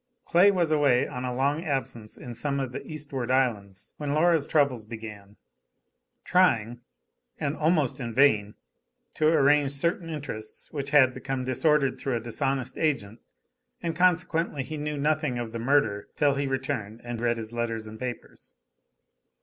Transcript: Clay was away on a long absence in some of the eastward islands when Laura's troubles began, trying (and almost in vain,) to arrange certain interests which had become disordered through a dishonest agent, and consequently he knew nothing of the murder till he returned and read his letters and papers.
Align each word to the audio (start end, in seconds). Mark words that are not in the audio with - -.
Clay 0.25 0.49
was 0.49 0.71
away 0.71 1.07
on 1.07 1.25
a 1.25 1.31
long 1.31 1.63
absence 1.63 2.17
in 2.17 2.33
some 2.33 2.59
of 2.59 2.71
the 2.71 2.83
eastward 2.87 3.29
islands 3.29 3.93
when 3.97 4.15
Laura's 4.15 4.47
troubles 4.47 4.83
began, 4.83 5.35
trying 6.25 6.81
(and 7.37 7.55
almost 7.55 7.99
in 7.99 8.11
vain,) 8.11 8.55
to 9.13 9.27
arrange 9.27 9.69
certain 9.69 10.09
interests 10.09 10.69
which 10.71 10.89
had 10.89 11.13
become 11.13 11.45
disordered 11.45 11.99
through 11.99 12.15
a 12.15 12.19
dishonest 12.19 12.79
agent, 12.79 13.19
and 13.83 13.95
consequently 13.95 14.63
he 14.63 14.75
knew 14.75 14.97
nothing 14.97 15.37
of 15.37 15.51
the 15.51 15.59
murder 15.59 16.07
till 16.15 16.33
he 16.33 16.47
returned 16.47 16.99
and 17.03 17.21
read 17.21 17.37
his 17.37 17.53
letters 17.53 17.85
and 17.85 17.99
papers. 17.99 18.53